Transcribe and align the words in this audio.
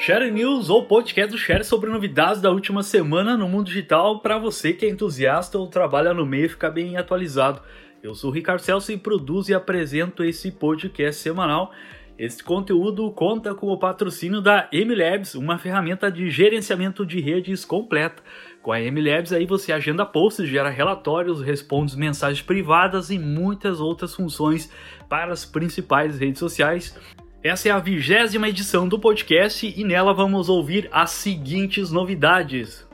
Share 0.00 0.30
News 0.30 0.70
ou 0.70 0.84
podcast 0.84 1.32
do 1.32 1.36
Share 1.36 1.64
sobre 1.64 1.90
novidades 1.90 2.40
da 2.40 2.52
última 2.52 2.84
semana 2.84 3.36
no 3.36 3.48
mundo 3.48 3.66
digital 3.66 4.20
para 4.20 4.38
você 4.38 4.72
que 4.72 4.86
é 4.86 4.88
entusiasta 4.88 5.58
ou 5.58 5.66
trabalha 5.66 6.14
no 6.14 6.24
meio 6.24 6.48
ficar 6.48 6.70
bem 6.70 6.96
atualizado. 6.96 7.60
Eu 8.00 8.14
sou 8.14 8.30
o 8.30 8.32
Ricardo 8.32 8.60
Celso 8.60 8.92
e 8.92 8.96
produzo 8.96 9.50
e 9.50 9.54
apresento 9.54 10.22
esse 10.22 10.52
podcast 10.52 11.20
semanal. 11.20 11.72
Este 12.16 12.44
conteúdo 12.44 13.10
conta 13.10 13.54
com 13.54 13.66
o 13.66 13.76
patrocínio 13.76 14.40
da 14.40 14.68
MLabs, 14.72 15.34
uma 15.34 15.58
ferramenta 15.58 16.10
de 16.10 16.30
gerenciamento 16.30 17.04
de 17.04 17.20
redes 17.20 17.64
completa. 17.64 18.22
Com 18.62 18.72
a 18.72 18.78
MLabs 18.80 19.32
aí 19.32 19.46
você 19.46 19.72
agenda 19.72 20.06
posts, 20.06 20.48
gera 20.48 20.70
relatórios, 20.70 21.42
responde 21.42 21.96
mensagens 21.98 22.40
privadas 22.40 23.10
e 23.10 23.18
muitas 23.18 23.80
outras 23.80 24.14
funções 24.14 24.72
para 25.08 25.32
as 25.32 25.44
principais 25.44 26.18
redes 26.18 26.38
sociais. 26.38 26.96
Essa 27.42 27.68
é 27.68 27.70
a 27.70 27.78
vigésima 27.78 28.48
edição 28.48 28.88
do 28.88 28.98
podcast 28.98 29.72
e 29.76 29.84
nela 29.84 30.12
vamos 30.12 30.48
ouvir 30.48 30.88
as 30.90 31.12
seguintes 31.12 31.92
novidades. 31.92 32.84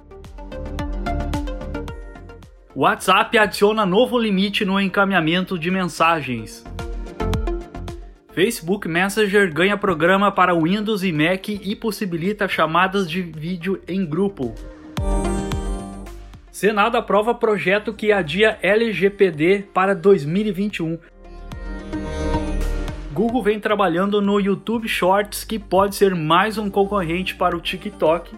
WhatsApp 2.76 3.38
adiciona 3.38 3.86
novo 3.86 4.18
limite 4.18 4.62
no 4.62 4.78
encaminhamento 4.78 5.58
de 5.58 5.70
mensagens. 5.70 6.62
Facebook 8.34 8.86
Messenger 8.86 9.50
ganha 9.50 9.78
programa 9.78 10.30
para 10.30 10.54
Windows 10.54 11.02
e 11.02 11.10
Mac 11.10 11.48
e 11.48 11.74
possibilita 11.74 12.46
chamadas 12.46 13.08
de 13.08 13.22
vídeo 13.22 13.80
em 13.88 14.04
grupo. 14.04 14.54
Senado 16.52 16.96
aprova 16.98 17.34
projeto 17.34 17.94
que 17.94 18.12
adia 18.12 18.58
LGPD 18.60 19.68
para 19.72 19.94
2021. 19.94 20.98
Google 23.14 23.44
vem 23.44 23.60
trabalhando 23.60 24.20
no 24.20 24.40
YouTube 24.40 24.88
Shorts, 24.88 25.44
que 25.44 25.56
pode 25.56 25.94
ser 25.94 26.16
mais 26.16 26.58
um 26.58 26.68
concorrente 26.68 27.36
para 27.36 27.56
o 27.56 27.60
TikTok. 27.60 28.36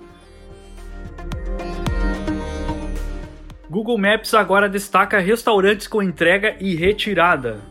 Google 3.71 3.97
Maps 3.97 4.35
agora 4.35 4.69
destaca 4.69 5.19
restaurantes 5.19 5.89
com 5.89 6.03
entrega 6.03 6.59
e 6.61 6.75
retirada. 6.75 7.63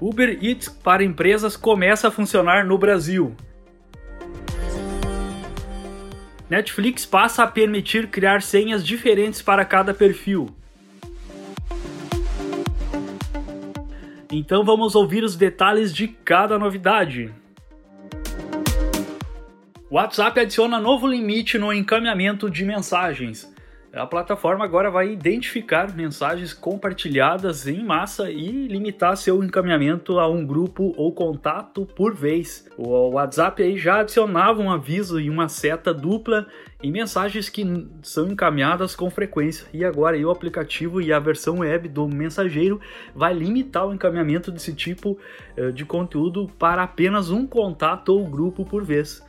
Uber 0.00 0.38
Eats 0.40 0.68
para 0.68 1.02
empresas 1.02 1.56
começa 1.56 2.06
a 2.06 2.10
funcionar 2.12 2.64
no 2.64 2.78
Brasil. 2.78 3.34
Netflix 6.48 7.04
passa 7.04 7.42
a 7.42 7.48
permitir 7.48 8.06
criar 8.06 8.40
senhas 8.40 8.86
diferentes 8.86 9.42
para 9.42 9.64
cada 9.64 9.92
perfil. 9.92 10.54
Então 14.36 14.64
vamos 14.64 14.96
ouvir 14.96 15.22
os 15.22 15.36
detalhes 15.36 15.94
de 15.94 16.08
cada 16.08 16.58
novidade. 16.58 17.32
WhatsApp 19.88 20.40
adiciona 20.40 20.80
novo 20.80 21.06
limite 21.06 21.56
no 21.56 21.72
encaminhamento 21.72 22.50
de 22.50 22.64
mensagens. 22.64 23.53
A 23.94 24.04
plataforma 24.06 24.64
agora 24.64 24.90
vai 24.90 25.12
identificar 25.12 25.94
mensagens 25.94 26.52
compartilhadas 26.52 27.68
em 27.68 27.84
massa 27.84 28.28
e 28.28 28.66
limitar 28.66 29.16
seu 29.16 29.42
encaminhamento 29.44 30.18
a 30.18 30.28
um 30.28 30.44
grupo 30.44 30.92
ou 30.96 31.12
contato 31.12 31.86
por 31.94 32.12
vez. 32.12 32.68
O 32.76 33.10
WhatsApp 33.10 33.62
aí 33.62 33.78
já 33.78 34.00
adicionava 34.00 34.60
um 34.60 34.68
aviso 34.68 35.20
e 35.20 35.30
uma 35.30 35.48
seta 35.48 35.94
dupla 35.94 36.44
em 36.82 36.90
mensagens 36.90 37.48
que 37.48 37.64
são 38.02 38.26
encaminhadas 38.26 38.96
com 38.96 39.08
frequência. 39.08 39.68
E 39.72 39.84
agora 39.84 40.16
aí, 40.16 40.24
o 40.24 40.30
aplicativo 40.30 41.00
e 41.00 41.12
a 41.12 41.20
versão 41.20 41.60
web 41.60 41.88
do 41.88 42.08
mensageiro 42.08 42.80
vai 43.14 43.32
limitar 43.32 43.86
o 43.86 43.94
encaminhamento 43.94 44.50
desse 44.50 44.74
tipo 44.74 45.16
eh, 45.56 45.70
de 45.70 45.84
conteúdo 45.84 46.50
para 46.58 46.82
apenas 46.82 47.30
um 47.30 47.46
contato 47.46 48.08
ou 48.08 48.26
grupo 48.26 48.64
por 48.64 48.84
vez. 48.84 49.22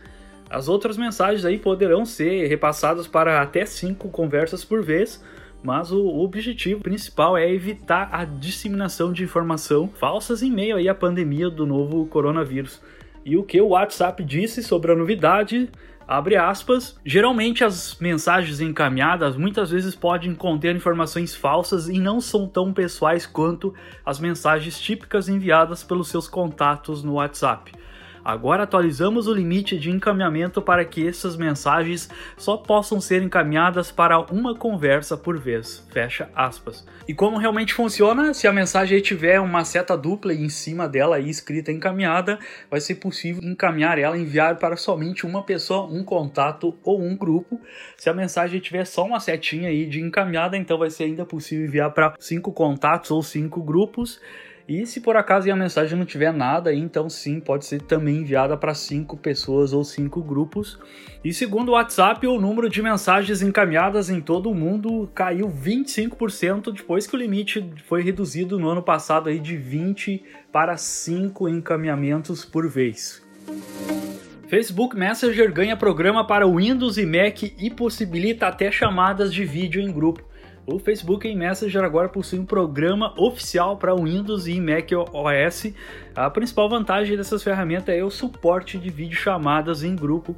As 0.49 0.67
outras 0.67 0.97
mensagens 0.97 1.45
aí 1.45 1.57
poderão 1.57 2.05
ser 2.05 2.47
repassadas 2.47 3.07
para 3.07 3.41
até 3.41 3.65
cinco 3.65 4.09
conversas 4.09 4.63
por 4.63 4.83
vez, 4.83 5.23
mas 5.63 5.91
o 5.91 6.05
objetivo 6.19 6.81
principal 6.81 7.37
é 7.37 7.51
evitar 7.51 8.09
a 8.11 8.23
disseminação 8.23 9.11
de 9.11 9.23
informação 9.23 9.89
falsas 9.89 10.43
em 10.43 10.51
meio 10.51 10.75
aí 10.75 10.87
à 10.87 10.93
pandemia 10.93 11.49
do 11.49 11.65
novo 11.65 12.05
coronavírus. 12.05 12.81
E 13.25 13.35
o 13.35 13.43
que 13.43 13.59
o 13.59 13.69
WhatsApp 13.69 14.23
disse 14.23 14.61
sobre 14.61 14.91
a 14.91 14.95
novidade 14.95 15.69
Abre 16.07 16.35
aspas. 16.35 16.99
Geralmente 17.03 17.63
as 17.63 17.97
mensagens 17.99 18.61
encaminhadas 18.61 19.35
muitas 19.35 19.71
vezes 19.71 19.95
podem 19.95 20.35
conter 20.35 20.75
informações 20.75 21.33
falsas 21.33 21.89
e 21.89 21.99
não 21.99 22.21
são 22.21 22.47
tão 22.47 22.71
pessoais 22.71 23.25
quanto 23.25 23.73
as 24.05 24.19
mensagens 24.19 24.79
típicas 24.79 25.27
enviadas 25.27 25.83
pelos 25.83 26.09
seus 26.09 26.27
contatos 26.27 27.03
no 27.03 27.13
WhatsApp. 27.13 27.71
Agora 28.25 28.63
atualizamos 28.63 29.27
o 29.27 29.33
limite 29.35 29.77
de 29.77 29.91
encaminhamento 29.91 30.59
para 30.59 30.83
que 30.83 31.07
essas 31.07 31.37
mensagens 31.37 32.09
só 32.35 32.57
possam 32.57 32.99
ser 32.99 33.21
encaminhadas 33.21 33.91
para 33.91 34.19
uma 34.19 34.55
conversa 34.55 35.15
por 35.15 35.39
vez. 35.39 35.85
Fecha 35.91 36.27
aspas. 36.35 36.83
E 37.07 37.13
como 37.13 37.37
realmente 37.37 37.75
funciona? 37.75 38.33
Se 38.33 38.47
a 38.47 38.51
mensagem 38.51 38.99
tiver 38.99 39.39
uma 39.39 39.63
seta 39.63 39.95
dupla 39.95 40.33
em 40.33 40.49
cima 40.49 40.89
dela 40.89 41.19
e 41.19 41.29
escrita 41.29 41.71
encaminhada, 41.71 42.39
vai 42.67 42.81
ser 42.81 42.95
possível 42.95 43.43
encaminhar 43.43 43.99
ela, 43.99 44.17
enviar 44.17 44.57
para 44.57 44.75
somente 44.75 45.23
uma 45.23 45.43
pessoa, 45.43 45.85
um 45.85 46.03
contato 46.03 46.75
ou 46.83 46.99
um 46.99 47.15
grupo. 47.15 47.61
Se 47.95 48.09
a 48.09 48.13
mensagem 48.13 48.59
tiver 48.59 48.85
só 48.85 49.05
uma 49.05 49.19
setinha 49.19 49.69
aí 49.69 49.85
de 49.85 50.01
encaminhada, 50.01 50.57
então 50.57 50.79
vai 50.79 50.89
ser 50.89 51.03
ainda 51.03 51.27
possível 51.27 51.67
enviar 51.67 51.91
para 51.91 52.15
cinco 52.19 52.51
contatos 52.51 53.11
ou 53.11 53.21
cinco 53.21 53.61
grupos. 53.61 54.19
E 54.67 54.83
se 54.87 54.99
por 54.99 55.15
acaso 55.15 55.51
a 55.51 55.55
mensagem 55.55 55.97
não 55.97 56.05
tiver 56.05 56.33
nada, 56.33 56.73
então 56.73 57.07
sim, 57.07 57.39
pode 57.39 57.65
ser 57.65 57.83
também 57.83 58.17
enviada 58.17 58.57
para 58.57 58.73
cinco 58.73 59.15
pessoas 59.15 59.73
ou 59.73 59.83
cinco 59.83 60.23
grupos. 60.23 60.79
E 61.23 61.31
segundo 61.31 61.69
o 61.69 61.71
WhatsApp, 61.73 62.25
o 62.25 62.41
número 62.41 62.67
de 62.67 62.81
mensagens 62.81 63.43
encaminhadas 63.43 64.09
em 64.09 64.19
todo 64.19 64.49
o 64.49 64.55
mundo 64.55 65.07
caiu 65.13 65.47
25% 65.47 66.73
depois 66.73 67.05
que 67.05 67.15
o 67.15 67.19
limite 67.19 67.63
foi 67.85 68.01
reduzido 68.01 68.57
no 68.57 68.67
ano 68.67 68.81
passado 68.81 69.29
aí 69.29 69.39
de 69.39 69.55
20 69.55 70.23
para 70.51 70.75
5 70.77 71.47
encaminhamentos 71.47 72.43
por 72.43 72.67
vez. 72.67 73.23
Facebook 74.47 74.95
Messenger 74.95 75.51
ganha 75.51 75.77
programa 75.77 76.25
para 76.25 76.47
Windows 76.47 76.97
e 76.97 77.05
Mac 77.05 77.43
e 77.43 77.69
possibilita 77.69 78.47
até 78.47 78.71
chamadas 78.71 79.31
de 79.31 79.45
vídeo 79.45 79.79
em 79.81 79.91
grupo. 79.91 80.23
O 80.67 80.79
Facebook 80.79 81.27
em 81.27 81.37
Messenger 81.37 81.83
agora 81.83 82.09
possui 82.09 82.39
um 82.39 82.45
programa 82.45 83.13
oficial 83.17 83.77
para 83.77 83.93
Windows 83.95 84.47
e 84.47 84.59
Mac 84.59 84.89
OS. 85.13 85.71
A 86.15 86.27
principal 86.29 86.67
vantagem 86.67 87.15
dessas 87.15 87.43
ferramentas 87.43 87.93
é 87.93 88.03
o 88.03 88.09
suporte 88.09 88.79
de 88.79 88.89
videochamadas 88.89 89.83
em 89.83 89.95
grupo. 89.95 90.35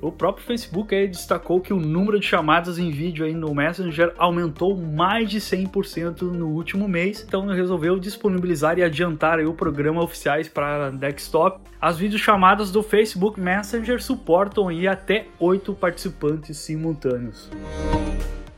O 0.00 0.10
próprio 0.10 0.44
Facebook 0.44 1.06
destacou 1.06 1.60
que 1.60 1.72
o 1.72 1.78
número 1.78 2.18
de 2.18 2.26
chamadas 2.26 2.78
em 2.78 2.90
vídeo 2.90 3.24
aí 3.24 3.34
no 3.34 3.54
Messenger 3.54 4.12
aumentou 4.18 4.76
mais 4.76 5.30
de 5.30 5.38
100% 5.38 6.22
no 6.22 6.48
último 6.48 6.88
mês, 6.88 7.24
então 7.26 7.46
resolveu 7.46 7.98
disponibilizar 8.00 8.78
e 8.78 8.82
adiantar 8.82 9.38
o 9.40 9.54
programa 9.54 10.02
oficiais 10.02 10.48
para 10.48 10.90
desktop. 10.90 11.60
As 11.80 11.96
videochamadas 11.96 12.72
do 12.72 12.82
Facebook 12.82 13.40
Messenger 13.40 14.02
suportam 14.02 14.68
aí 14.68 14.88
até 14.88 15.26
8 15.38 15.72
participantes 15.74 16.56
simultâneos. 16.56 17.48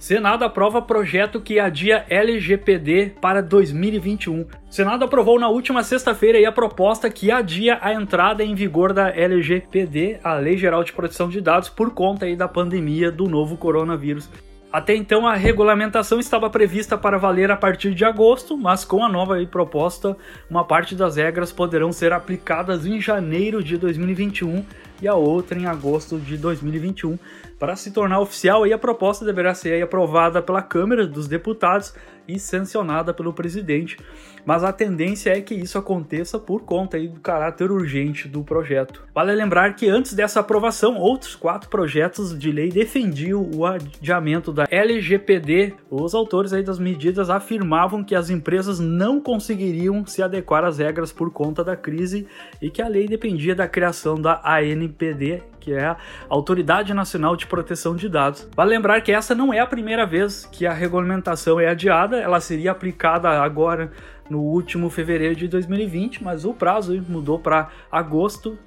Senado 0.01 0.47
aprova 0.47 0.81
projeto 0.81 1.43
que 1.43 1.61
adia 1.61 2.07
LGPD 2.09 3.17
para 3.21 3.43
2021. 3.43 4.47
Senado 4.71 5.05
aprovou 5.05 5.39
na 5.39 5.51
última 5.51 5.83
sexta-feira 5.83 6.49
a 6.49 6.51
proposta 6.51 7.11
que 7.11 7.31
adia 7.31 7.79
a 7.83 7.93
entrada 7.93 8.43
em 8.43 8.55
vigor 8.55 8.95
da 8.95 9.11
LGPD, 9.11 10.21
a 10.25 10.37
Lei 10.37 10.57
Geral 10.57 10.83
de 10.83 10.95
Proteção 10.95 11.29
de 11.29 11.43
Dados, 11.43 11.69
por 11.69 11.91
conta 11.91 12.25
aí 12.25 12.35
da 12.35 12.49
pandemia 12.49 13.13
do 13.13 13.29
novo 13.29 13.59
coronavírus. 13.59 14.27
Até 14.73 14.95
então, 14.95 15.27
a 15.27 15.35
regulamentação 15.35 16.19
estava 16.19 16.49
prevista 16.49 16.97
para 16.97 17.19
valer 17.19 17.51
a 17.51 17.57
partir 17.57 17.93
de 17.93 18.05
agosto, 18.05 18.57
mas 18.57 18.87
com 18.87 19.05
a 19.05 19.09
nova 19.09 19.35
proposta, 19.45 20.17
uma 20.49 20.65
parte 20.65 20.95
das 20.95 21.17
regras 21.17 21.53
poderão 21.53 21.93
ser 21.93 22.13
aplicadas 22.13 22.87
em 22.87 23.01
janeiro 23.01 23.63
de 23.63 23.77
2021 23.77 24.65
e 25.01 25.09
a 25.09 25.15
outra 25.15 25.59
em 25.59 25.67
agosto 25.67 26.19
de 26.19 26.37
2021. 26.37 27.19
Para 27.59 27.77
se 27.77 27.91
tornar 27.91 28.21
oficial, 28.21 28.65
a 28.65 28.79
proposta 28.79 29.25
deverá 29.25 29.55
ser 29.55 29.83
aprovada 29.83 30.41
pela 30.41 30.63
Câmara 30.63 31.07
dos 31.07 31.29
Deputados 31.29 31.93
e 32.27 32.39
sancionada 32.39 33.13
pelo 33.13 33.33
presidente, 33.33 33.99
mas 34.45 34.65
a 34.65 34.73
tendência 34.73 35.31
é 35.31 35.41
que 35.41 35.55
isso 35.55 35.77
aconteça 35.77 36.39
por 36.39 36.63
conta 36.63 36.99
do 36.99 37.21
caráter 37.21 37.71
urgente 37.71 38.29
do 38.29 38.43
projeto. 38.43 39.03
Vale 39.15 39.35
lembrar 39.35 39.75
que 39.75 39.89
antes 39.89 40.15
dessa 40.15 40.41
aprovação, 40.41 40.97
outros 40.97 41.35
quatro 41.35 41.69
projetos 41.69 42.39
de 42.39 42.51
lei 42.51 42.71
defendiam 42.71 43.49
o 43.55 43.67
adiamento 43.67 44.53
da 44.53 44.67
LGPD. 44.71 45.75
Os 45.91 46.15
autores 46.15 46.53
das 46.53 46.79
medidas 46.79 47.29
afirmavam 47.29 48.03
que 48.03 48.15
as 48.15 48.31
empresas 48.31 48.79
não 48.79 49.21
conseguiriam 49.21 50.07
se 50.07 50.23
adequar 50.23 50.65
às 50.65 50.79
regras 50.79 51.13
por 51.13 51.31
conta 51.31 51.63
da 51.63 51.77
crise 51.77 52.27
e 52.63 52.71
que 52.71 52.81
a 52.81 52.89
lei 52.89 53.07
dependia 53.07 53.55
da 53.55 53.69
criação 53.69 54.21
da 54.21 54.41
ANPD, 54.91 55.43
que 55.59 55.73
é 55.73 55.85
a 55.85 55.97
Autoridade 56.29 56.93
Nacional 56.93 57.37
de 57.37 57.47
Proteção 57.47 57.95
de 57.95 58.09
Dados. 58.09 58.49
Vale 58.55 58.71
lembrar 58.71 59.01
que 59.01 59.13
essa 59.13 59.35
não 59.35 59.55
é 59.55 59.61
a 59.61 59.67
primeira 59.67 60.05
vez 60.05 60.47
que 60.47 60.67
a 60.67 60.73
regulamentação 60.73 61.59
é 61.59 61.69
adiada, 61.69 62.19
ela 62.19 62.41
seria 62.41 62.73
aplicada 62.73 63.29
agora 63.29 63.93
no 64.29 64.41
último 64.41 64.91
fevereiro 64.91 65.35
de 65.35 65.49
2020, 65.49 66.23
mas 66.23 66.45
o 66.45 66.53
prazo 66.53 67.03
mudou 67.09 67.39
para 67.39 67.69
agosto 67.91 68.59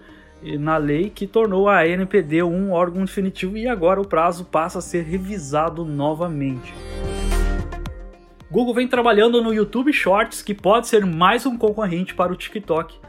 na 0.60 0.76
lei 0.76 1.10
que 1.10 1.26
tornou 1.26 1.70
a 1.70 1.88
NPD 1.88 2.44
um 2.44 2.74
órgão 2.74 3.06
definitivo 3.06 3.56
e 3.56 3.68
agora 3.68 4.02
o 4.02 4.08
prazo 4.08 4.44
passa 4.44 4.80
a 4.80 4.82
ser 4.82 5.04
revisado 5.04 5.86
novamente. 5.86 6.74
Google 8.52 8.74
vem 8.74 8.88
trabalhando 8.88 9.42
no 9.42 9.54
YouTube 9.54 9.92
Shorts, 9.92 10.44
que 10.44 10.54
pode 10.54 10.88
ser 10.88 11.06
mais 11.06 11.46
um 11.46 11.58
concorrente 11.58 12.14
para 12.14 12.32
o 12.32 12.36
TikTok. 12.36 13.00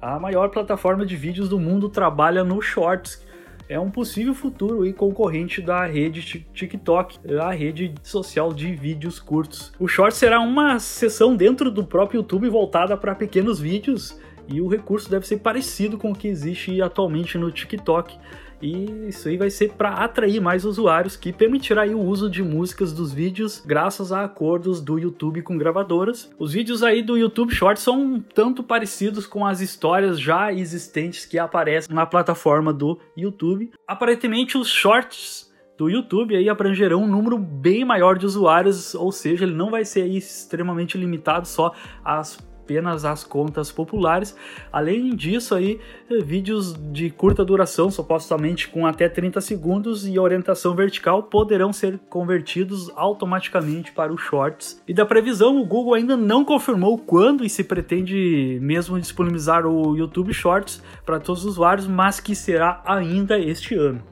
A 0.00 0.18
maior 0.18 0.48
plataforma 0.48 1.04
de 1.04 1.14
vídeos 1.14 1.48
do 1.48 1.58
mundo 1.58 1.88
trabalha 1.88 2.42
no 2.42 2.60
Shorts, 2.62 3.22
é 3.68 3.78
um 3.78 3.90
possível 3.90 4.34
futuro 4.34 4.84
e 4.84 4.92
concorrente 4.92 5.60
da 5.60 5.84
rede 5.84 6.44
TikTok, 6.52 7.20
a 7.38 7.52
rede 7.52 7.94
social 8.02 8.52
de 8.52 8.74
vídeos 8.74 9.20
curtos. 9.20 9.72
O 9.78 9.86
Short 9.86 10.16
será 10.16 10.40
uma 10.40 10.80
seção 10.80 11.36
dentro 11.36 11.70
do 11.70 11.84
próprio 11.84 12.18
YouTube 12.18 12.48
voltada 12.48 12.96
para 12.96 13.14
pequenos 13.14 13.60
vídeos 13.60 14.18
e 14.48 14.60
o 14.60 14.66
recurso 14.66 15.08
deve 15.08 15.24
ser 15.24 15.36
parecido 15.38 15.96
com 15.96 16.10
o 16.10 16.14
que 16.14 16.26
existe 16.26 16.82
atualmente 16.82 17.38
no 17.38 17.52
TikTok. 17.52 18.18
E 18.62 19.08
isso 19.08 19.28
aí 19.28 19.36
vai 19.36 19.50
ser 19.50 19.72
para 19.72 19.90
atrair 19.90 20.40
mais 20.40 20.64
usuários, 20.64 21.16
que 21.16 21.32
permitirá 21.32 21.86
o 21.86 22.00
uso 22.00 22.28
de 22.28 22.42
músicas 22.42 22.92
dos 22.92 23.12
vídeos 23.12 23.62
graças 23.64 24.12
a 24.12 24.24
acordos 24.24 24.80
do 24.80 24.98
YouTube 24.98 25.42
com 25.42 25.56
gravadoras. 25.56 26.30
Os 26.38 26.52
vídeos 26.52 26.82
aí 26.82 27.02
do 27.02 27.16
YouTube 27.16 27.54
Shorts 27.54 27.82
são 27.82 28.00
um 28.00 28.20
tanto 28.20 28.62
parecidos 28.62 29.26
com 29.26 29.46
as 29.46 29.60
histórias 29.60 30.20
já 30.20 30.52
existentes 30.52 31.24
que 31.24 31.38
aparecem 31.38 31.94
na 31.94 32.06
plataforma 32.06 32.72
do 32.72 32.98
YouTube. 33.16 33.70
Aparentemente 33.86 34.58
os 34.58 34.68
Shorts 34.68 35.50
do 35.78 35.88
YouTube 35.88 36.36
aí 36.36 36.48
abrangerão 36.50 37.04
um 37.04 37.06
número 37.06 37.38
bem 37.38 37.86
maior 37.86 38.18
de 38.18 38.26
usuários, 38.26 38.94
ou 38.94 39.10
seja, 39.10 39.44
ele 39.44 39.54
não 39.54 39.70
vai 39.70 39.82
ser 39.82 40.06
extremamente 40.06 40.98
limitado 40.98 41.48
só 41.48 41.72
às 42.04 42.36
apenas 42.62 43.04
as 43.04 43.24
contas 43.24 43.72
populares. 43.72 44.36
Além 44.72 45.10
disso, 45.16 45.54
aí, 45.54 45.80
vídeos 46.22 46.74
de 46.92 47.10
curta 47.10 47.44
duração, 47.44 47.90
supostamente 47.90 48.68
com 48.68 48.86
até 48.86 49.08
30 49.08 49.40
segundos 49.40 50.06
e 50.06 50.18
orientação 50.18 50.74
vertical, 50.74 51.24
poderão 51.24 51.72
ser 51.72 51.98
convertidos 52.08 52.90
automaticamente 52.94 53.92
para 53.92 54.12
os 54.12 54.20
shorts. 54.20 54.80
E 54.86 54.94
da 54.94 55.04
previsão, 55.04 55.60
o 55.60 55.66
Google 55.66 55.94
ainda 55.94 56.16
não 56.16 56.44
confirmou 56.44 56.96
quando 56.98 57.44
e 57.44 57.48
se 57.48 57.64
pretende 57.64 58.58
mesmo 58.60 59.00
disponibilizar 59.00 59.66
o 59.66 59.96
YouTube 59.96 60.32
Shorts 60.32 60.82
para 61.04 61.18
todos 61.18 61.44
os 61.44 61.52
usuários, 61.52 61.86
mas 61.86 62.20
que 62.20 62.34
será 62.34 62.82
ainda 62.84 63.38
este 63.38 63.74
ano. 63.74 64.02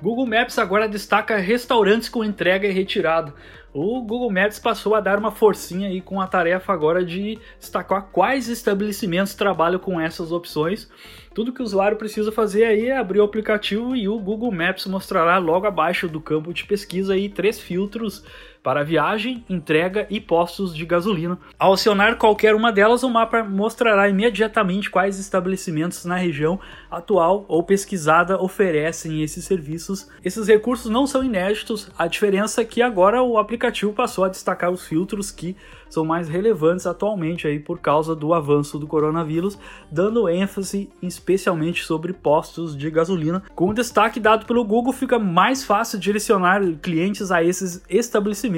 Google 0.00 0.26
Maps 0.26 0.58
agora 0.58 0.88
destaca 0.88 1.36
restaurantes 1.36 2.08
com 2.08 2.24
entrega 2.24 2.68
e 2.68 2.72
retirada 2.72 3.34
o 3.72 4.00
Google 4.00 4.30
Maps 4.30 4.58
passou 4.58 4.94
a 4.94 5.00
dar 5.00 5.18
uma 5.18 5.30
forcinha 5.30 5.88
aí 5.88 6.00
com 6.00 6.20
a 6.20 6.26
tarefa 6.26 6.72
agora 6.72 7.04
de 7.04 7.38
destacar 7.60 8.08
quais 8.10 8.48
estabelecimentos 8.48 9.34
trabalham 9.34 9.78
com 9.78 10.00
essas 10.00 10.32
opções. 10.32 10.90
Tudo 11.34 11.52
que 11.52 11.60
o 11.60 11.64
usuário 11.64 11.96
precisa 11.96 12.32
fazer 12.32 12.64
aí 12.64 12.88
é 12.88 12.96
abrir 12.96 13.20
o 13.20 13.24
aplicativo 13.24 13.94
e 13.94 14.08
o 14.08 14.18
Google 14.18 14.50
Maps 14.50 14.86
mostrará 14.86 15.38
logo 15.38 15.66
abaixo 15.66 16.08
do 16.08 16.20
campo 16.20 16.52
de 16.52 16.64
pesquisa 16.64 17.12
aí 17.12 17.28
três 17.28 17.60
filtros 17.60 18.24
para 18.68 18.84
viagem, 18.84 19.42
entrega 19.48 20.06
e 20.10 20.20
postos 20.20 20.76
de 20.76 20.84
gasolina. 20.84 21.38
Ao 21.58 21.72
acionar 21.72 22.18
qualquer 22.18 22.54
uma 22.54 22.70
delas, 22.70 23.02
o 23.02 23.08
mapa 23.08 23.42
mostrará 23.42 24.10
imediatamente 24.10 24.90
quais 24.90 25.18
estabelecimentos 25.18 26.04
na 26.04 26.16
região 26.16 26.60
atual 26.90 27.46
ou 27.48 27.62
pesquisada 27.62 28.38
oferecem 28.38 29.22
esses 29.22 29.46
serviços. 29.46 30.10
Esses 30.22 30.46
recursos 30.46 30.90
não 30.90 31.06
são 31.06 31.24
inéditos, 31.24 31.90
a 31.96 32.06
diferença 32.06 32.60
é 32.60 32.64
que 32.66 32.82
agora 32.82 33.22
o 33.22 33.38
aplicativo 33.38 33.94
passou 33.94 34.24
a 34.24 34.28
destacar 34.28 34.70
os 34.70 34.86
filtros 34.86 35.30
que 35.30 35.56
são 35.88 36.04
mais 36.04 36.28
relevantes 36.28 36.86
atualmente 36.86 37.46
aí 37.46 37.58
por 37.58 37.78
causa 37.78 38.14
do 38.14 38.34
avanço 38.34 38.78
do 38.78 38.86
coronavírus, 38.86 39.58
dando 39.90 40.28
ênfase 40.28 40.90
especialmente 41.02 41.82
sobre 41.86 42.12
postos 42.12 42.76
de 42.76 42.90
gasolina. 42.90 43.42
Com 43.54 43.70
o 43.70 43.74
destaque 43.74 44.20
dado 44.20 44.44
pelo 44.44 44.62
Google, 44.62 44.92
fica 44.92 45.18
mais 45.18 45.64
fácil 45.64 45.98
direcionar 45.98 46.60
clientes 46.82 47.32
a 47.32 47.42
esses 47.42 47.82
estabelecimentos 47.88 48.57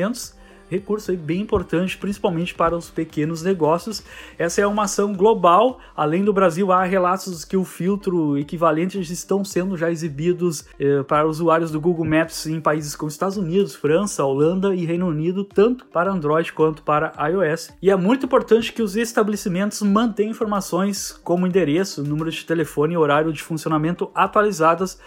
recurso 0.70 1.10
aí 1.10 1.16
bem 1.16 1.40
importante, 1.40 1.98
principalmente 1.98 2.54
para 2.54 2.76
os 2.76 2.88
pequenos 2.88 3.42
negócios. 3.42 4.02
Essa 4.38 4.60
é 4.60 4.66
uma 4.66 4.84
ação 4.84 5.12
global. 5.12 5.80
Além 5.96 6.24
do 6.24 6.32
Brasil, 6.32 6.70
há 6.70 6.84
relatos 6.84 7.44
que 7.44 7.56
o 7.56 7.64
filtro 7.64 8.38
equivalente 8.38 8.98
estão 9.00 9.44
sendo 9.44 9.76
já 9.76 9.90
exibidos 9.90 10.64
eh, 10.78 11.02
para 11.02 11.26
usuários 11.26 11.72
do 11.72 11.80
Google 11.80 12.04
Maps 12.04 12.46
em 12.46 12.60
países 12.60 12.94
como 12.94 13.10
Estados 13.10 13.36
Unidos, 13.36 13.74
França, 13.74 14.24
Holanda 14.24 14.74
e 14.74 14.86
Reino 14.86 15.08
Unido, 15.08 15.42
tanto 15.42 15.84
para 15.86 16.12
Android 16.12 16.52
quanto 16.52 16.82
para 16.82 17.12
iOS. 17.28 17.72
E 17.82 17.90
é 17.90 17.96
muito 17.96 18.26
importante 18.26 18.72
que 18.72 18.82
os 18.82 18.96
estabelecimentos 18.96 19.82
mantenham 19.82 20.30
informações 20.30 21.12
como 21.24 21.46
endereço, 21.46 22.04
número 22.04 22.30
de 22.30 22.44
telefone 22.44 22.94
e 22.94 22.96
horário 22.96 23.32
de 23.32 23.42
funcionamento 23.42 24.10
atualizadas 24.14 24.98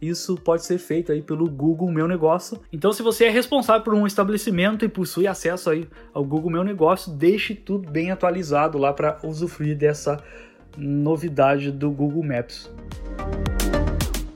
isso 0.00 0.34
pode 0.36 0.64
ser 0.64 0.78
feito 0.78 1.12
aí 1.12 1.20
pelo 1.20 1.48
Google 1.48 1.90
Meu 1.90 2.08
Negócio. 2.08 2.58
Então, 2.72 2.92
se 2.92 3.02
você 3.02 3.26
é 3.26 3.30
responsável 3.30 3.82
por 3.82 3.94
um 3.94 4.06
estabelecimento 4.06 4.84
e 4.84 4.88
possui 4.88 5.26
acesso 5.26 5.68
aí 5.68 5.86
ao 6.14 6.24
Google 6.24 6.50
Meu 6.50 6.64
Negócio, 6.64 7.12
deixe 7.12 7.54
tudo 7.54 7.90
bem 7.90 8.10
atualizado 8.10 8.78
lá 8.78 8.92
para 8.92 9.18
usufruir 9.22 9.76
dessa 9.76 10.22
novidade 10.76 11.70
do 11.70 11.90
Google 11.90 12.22
Maps. 12.22 12.70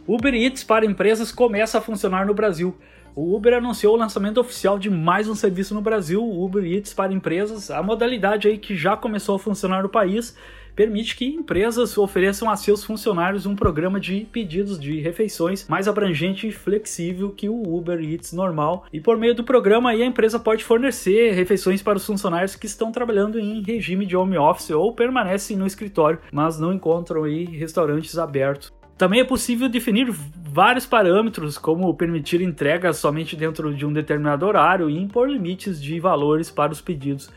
Uber 0.07 0.35
Eats 0.35 0.63
para 0.63 0.85
empresas 0.85 1.33
começa 1.33 1.79
a 1.79 1.81
funcionar 1.81 2.27
no 2.27 2.35
Brasil. 2.35 2.77
O 3.17 3.35
Uber 3.35 3.55
anunciou 3.55 3.95
o 3.95 3.97
lançamento 3.97 4.41
oficial 4.41 4.79
de 4.79 4.91
mais 4.91 5.29
um 5.29 5.35
serviço 5.35 5.73
no 5.73 5.81
Brasil, 5.81 6.23
o 6.23 6.45
Uber 6.45 6.65
Eats 6.65 6.93
para 6.93 7.13
empresas, 7.13 7.71
a 7.71 7.83
modalidade 7.83 8.49
aí 8.49 8.59
que 8.59 8.77
já 8.77 8.97
começou 8.97 9.37
a 9.37 9.39
funcionar 9.39 9.83
no 9.83 9.89
país 9.89 10.37
permite 10.75 11.17
que 11.17 11.27
empresas 11.27 11.97
ofereçam 11.97 12.51
a 12.51 12.57
seus 12.57 12.85
funcionários 12.85 13.47
um 13.47 13.55
programa 13.55 14.01
de 14.01 14.27
pedidos 14.31 14.79
de 14.79 15.01
refeições 15.01 15.67
mais 15.69 15.89
abrangente 15.89 16.49
e 16.49 16.53
flexível 16.53 17.31
que 17.31 17.49
o 17.49 17.77
Uber 17.77 18.01
Eats 18.01 18.33
normal. 18.33 18.87
E 18.93 19.01
por 19.01 19.17
meio 19.17 19.35
do 19.35 19.45
programa 19.45 19.91
a 19.91 19.97
empresa 19.97 20.39
pode 20.39 20.65
fornecer 20.65 21.33
refeições 21.33 21.83
para 21.83 21.97
os 21.97 22.07
funcionários 22.07 22.57
que 22.57 22.67
estão 22.67 22.91
trabalhando 22.91 23.39
em 23.39 23.63
regime 23.63 24.07
de 24.07 24.17
home 24.17 24.37
office 24.37 24.71
ou 24.71 24.93
permanecem 24.93 25.57
no 25.57 25.67
escritório, 25.67 26.19
mas 26.33 26.59
não 26.59 26.73
encontram 26.73 27.25
aí 27.25 27.45
restaurantes 27.45 28.19
abertos. 28.19 28.73
Também 28.97 29.21
é 29.21 29.25
possível 29.25 29.69
definir 29.69 30.09
vários 30.11 30.87
parâmetros, 30.87 31.59
como 31.59 31.93
permitir 31.95 32.41
entregas 32.41 32.97
somente 32.97 33.35
dentro 33.35 33.75
de 33.75 33.85
um 33.85 33.93
determinado 33.93 34.47
horário 34.47 34.89
e 34.89 34.97
impor 34.97 35.29
limites 35.29 35.83
de 35.83 35.99
valores 35.99 36.49
para 36.49 36.71
os 36.71 36.81
pedidos. 36.81 37.29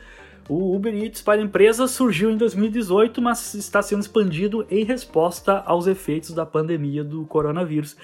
O 0.50 0.74
Uber 0.74 0.96
Eats 0.96 1.22
para 1.22 1.42
empresas 1.42 1.92
surgiu 1.92 2.32
em 2.32 2.38
2018, 2.38 3.22
mas 3.22 3.54
está 3.54 3.82
sendo 3.82 4.02
expandido 4.02 4.66
em 4.72 4.86
resposta 4.86 5.62
aos 5.66 5.88
efeitos 5.88 6.32
da 6.34 6.46
pandemia 6.46 7.04
do 7.04 7.26
coronavírus. 7.26 7.98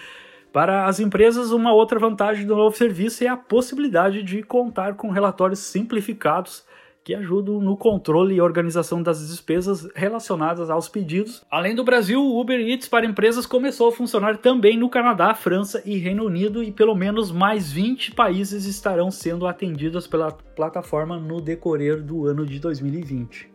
Para 0.52 0.86
as 0.86 1.00
empresas, 1.00 1.52
uma 1.52 1.74
outra 1.74 1.98
vantagem 1.98 2.46
do 2.46 2.56
novo 2.56 2.76
serviço 2.76 3.24
é 3.24 3.28
a 3.28 3.38
possibilidade 3.38 4.22
de 4.22 4.44
contar 4.44 4.96
com 4.96 5.10
relatórios 5.10 5.60
simplificados 5.60 6.66
que 7.04 7.14
ajudam 7.14 7.60
no 7.60 7.76
controle 7.76 8.36
e 8.36 8.42
organização 8.42 9.04
das 9.04 9.28
despesas 9.28 9.90
relacionadas 9.94 10.70
aos 10.70 10.88
pedidos. 10.88 11.44
Além 11.52 11.76
do 11.76 11.84
Brasil, 11.84 12.22
o 12.22 12.40
Uber 12.40 12.60
Eats 12.60 12.88
para 12.88 13.06
empresas 13.06 13.46
começou 13.46 13.90
a 13.90 13.92
funcionar 13.92 14.38
também 14.38 14.78
no 14.78 14.90
Canadá, 14.90 15.34
França 15.34 15.82
e 15.86 15.98
Reino 15.98 16.26
Unido, 16.26 16.64
e 16.64 16.72
pelo 16.72 16.96
menos 16.96 17.32
mais 17.32 17.72
20 17.72 18.14
países 18.14 18.66
estarão 18.66 19.12
sendo 19.12 19.46
atendidos 19.46 20.08
pela 20.08 20.32
plataforma 20.32 21.20
no 21.20 21.42
decorrer 21.42 22.02
do 22.02 22.26
ano 22.26 22.46
de 22.46 22.60
2020. 22.60 23.52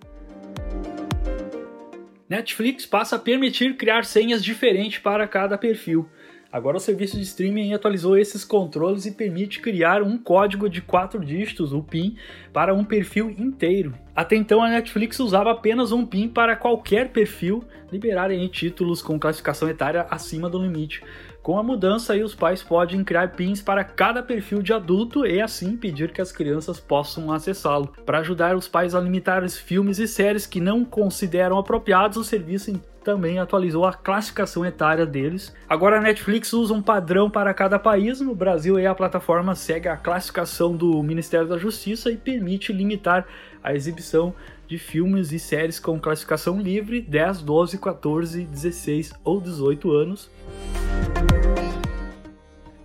Netflix 2.29 2.85
passa 2.85 3.17
a 3.17 3.19
permitir 3.19 3.79
criar 3.79 4.05
senhas 4.05 4.45
diferentes 4.45 4.99
para 4.99 5.27
cada 5.27 5.57
perfil. 5.57 6.07
Agora 6.51 6.79
o 6.79 6.81
serviço 6.81 7.17
de 7.17 7.23
streaming 7.25 7.75
atualizou 7.75 8.17
esses 8.17 8.43
controles 8.43 9.05
e 9.05 9.11
permite 9.11 9.61
criar 9.61 10.03
um 10.03 10.17
código 10.17 10.69
de 10.69 10.81
quatro 10.81 11.23
dígitos, 11.23 11.75
o 11.75 11.83
PIN, 11.83 12.17
para 12.55 12.75
um 12.75 12.83
perfil 12.83 13.31
inteiro. 13.31 13.93
Até 14.17 14.35
então 14.35 14.63
a 14.63 14.69
Netflix 14.71 15.21
usava 15.21 15.51
apenas 15.51 15.93
um 15.93 16.07
PIN 16.07 16.29
para 16.29 16.57
qualquer 16.57 17.11
perfil 17.11 17.63
liberar 17.93 18.31
em 18.31 18.49
títulos 18.49 19.03
com 19.03 19.19
classificação 19.19 19.69
etária 19.69 20.07
acima 20.11 20.49
do 20.49 20.59
limite. 20.59 21.03
Com 21.43 21.59
a 21.59 21.63
mudança, 21.63 22.15
os 22.17 22.35
pais 22.35 22.63
podem 22.63 23.05
criar 23.05 23.33
pins 23.33 23.63
para 23.63 23.85
cada 23.85 24.23
perfil 24.23 24.61
de 24.61 24.73
adulto 24.73 25.27
e 25.27 25.41
assim 25.41 25.71
impedir 25.71 26.13
que 26.13 26.21
as 26.21 26.33
crianças 26.33 26.81
possam 26.81 27.31
acessá-lo. 27.31 27.93
Para 28.05 28.19
ajudar 28.19 28.57
os 28.57 28.67
pais 28.67 28.95
a 28.95 29.01
limitar 29.01 29.45
os 29.45 29.57
filmes 29.57 29.99
e 29.99 30.09
séries 30.09 30.47
que 30.47 30.61
não 30.61 30.85
consideram 30.85 31.59
apropriados, 31.59 32.17
o 32.19 32.25
serviço 32.25 32.71
também 33.09 33.39
atualizou 33.39 33.87
a 33.87 33.95
classificação 33.95 34.67
etária 34.67 35.07
deles. 35.07 35.55
Agora 35.67 35.97
a 35.97 36.01
Netflix 36.03 36.53
usa 36.53 36.75
um 36.75 36.83
padrão 36.83 37.31
para 37.31 37.55
cada 37.55 37.79
país. 37.79 38.21
No 38.21 38.35
Brasil, 38.35 38.77
a 38.87 38.95
plataforma 38.95 39.55
segue 39.55 39.89
a 39.89 39.97
classificação 39.97 40.77
do 40.77 41.03
Ministério 41.03 41.49
da 41.49 41.57
Justiça 41.57 42.11
e 42.11 42.19
permite 42.19 42.71
limitar 42.71 43.27
a 43.65 43.75
exibição 43.75 44.35
de 44.67 44.77
filmes 44.77 45.33
e 45.33 45.39
séries 45.39 45.81
com 45.81 45.99
classificação 45.99 46.61
livre 46.61 47.01
10, 47.01 47.41
12, 47.41 47.79
14, 47.79 48.45
16 48.45 49.15
ou 49.25 49.41
18 49.41 49.91
anos. 49.91 50.31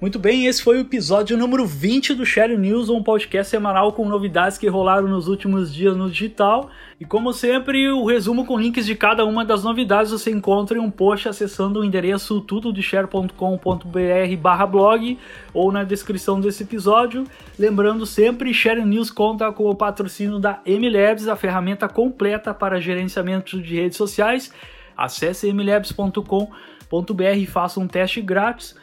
Muito 0.04 0.20
bem, 0.20 0.48
esse 0.48 0.62
foi 0.62 0.80
o 0.80 0.82
episódio 0.82 1.38
número 1.38 1.66
20 1.66 2.14
do 2.14 2.26
Share 2.26 2.58
News, 2.58 2.90
um 2.90 3.02
podcast 3.02 3.50
semanal 3.50 3.94
com 3.94 4.06
novidades 4.06 4.58
que 4.58 4.68
rolaram 4.68 5.08
nos 5.08 5.30
últimos 5.30 5.74
dias 5.74 5.96
no 5.96 6.10
digital. 6.10 6.70
E 7.00 7.06
como 7.06 7.32
sempre, 7.32 7.88
o 7.88 8.04
resumo 8.04 8.46
com 8.46 8.60
links 8.60 8.86
de 8.86 8.96
cada 8.96 9.24
uma 9.24 9.46
das 9.46 9.64
novidades 9.64 10.12
você 10.12 10.30
encontra 10.30 10.78
em 10.78 10.82
um 10.82 10.92
post 10.92 11.30
acessando 11.30 11.80
o 11.80 11.86
endereço 11.86 12.42
tudodeshare.com.br/blog 12.42 15.18
ou 15.54 15.72
na 15.72 15.86
descrição 15.86 16.42
desse 16.42 16.64
episódio. 16.64 17.24
Lembrando 17.58 18.06
sempre, 18.06 18.54
Share 18.54 18.84
News 18.84 19.10
conta 19.10 19.50
com 19.54 19.70
o 19.70 19.76
patrocínio 19.76 20.38
da 20.38 20.60
MLabs, 20.66 21.30
a 21.30 21.38
ferramenta 21.38 21.88
completa 21.88 22.54
para 22.54 22.82
gerenciamento 22.82 23.62
de 23.62 23.78
redes 23.78 23.96
sociais. 23.96 24.52
Acesse 24.98 25.48
mlabs.com.br 25.48 27.38
e 27.38 27.46
faça 27.46 27.80
um 27.80 27.88
teste 27.88 28.22
grátis. 28.22 28.83